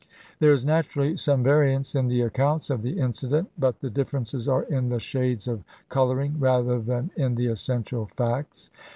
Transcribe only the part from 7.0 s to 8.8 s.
in the essential facts.